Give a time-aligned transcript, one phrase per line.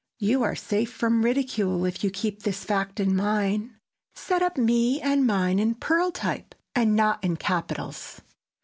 [0.17, 3.75] You are safe from ridicule if you keep this fact in mind.
[4.15, 8.19] Set up "me" and "mine" in "pearl" type, and not in capitals.